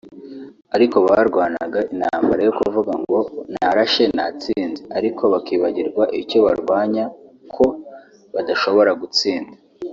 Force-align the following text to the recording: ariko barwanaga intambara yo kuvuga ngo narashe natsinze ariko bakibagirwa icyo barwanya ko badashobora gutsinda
ariko 0.75 0.97
barwanaga 1.05 1.79
intambara 1.93 2.41
yo 2.47 2.53
kuvuga 2.59 2.91
ngo 3.01 3.17
narashe 3.53 4.03
natsinze 4.15 4.81
ariko 4.97 5.21
bakibagirwa 5.33 6.03
icyo 6.21 6.37
barwanya 6.45 7.05
ko 7.55 7.65
badashobora 8.33 8.91
gutsinda 9.01 9.55